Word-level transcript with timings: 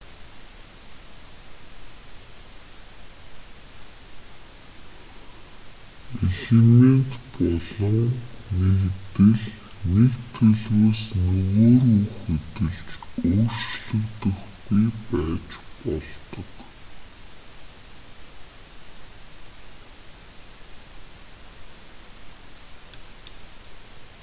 элемент 6.27 7.13
болон 7.37 7.97
нэгдэл 8.61 9.37
нэг 9.97 10.13
төлөвөөс 10.33 11.03
нөгөө 11.25 11.69
рүү 11.85 12.03
хөдөлж 12.21 12.87
өөрчлөгдөхгүй 13.31 14.85
байж 15.09 15.47
болдог 15.79 16.49